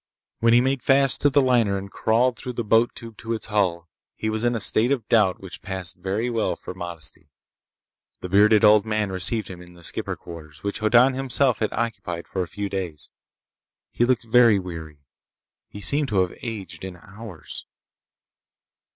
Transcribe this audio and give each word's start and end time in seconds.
When 0.39 0.53
he 0.53 0.61
made 0.61 0.81
fast 0.81 1.21
to 1.21 1.29
the 1.29 1.43
liner 1.43 1.77
and 1.77 1.91
crawled 1.91 2.35
through 2.35 2.53
the 2.53 2.63
boat 2.63 2.95
tube 2.95 3.17
to 3.17 3.33
its 3.33 3.45
hull, 3.45 3.87
he 4.15 4.31
was 4.31 4.43
in 4.43 4.55
a 4.55 4.59
state 4.59 4.91
of 4.91 5.07
doubt 5.07 5.39
which 5.39 5.61
passed 5.61 5.97
very 5.97 6.27
well 6.27 6.55
for 6.55 6.73
modesty. 6.73 7.29
The 8.21 8.27
bearded 8.29 8.63
old 8.63 8.83
man 8.83 9.11
received 9.11 9.47
him 9.47 9.61
in 9.61 9.73
the 9.73 9.83
skipper's 9.83 10.17
quarters, 10.17 10.63
which 10.63 10.79
Hoddan 10.79 11.13
himself 11.13 11.59
had 11.59 11.71
occupied 11.71 12.27
for 12.27 12.41
a 12.41 12.47
few 12.47 12.67
days. 12.67 13.11
He 13.91 14.03
looked 14.03 14.25
very 14.25 14.57
weary. 14.57 15.05
He 15.67 15.81
seemed 15.81 16.07
to 16.07 16.21
have 16.21 16.33
aged, 16.41 16.83
in 16.83 16.97
hours. 16.97 17.67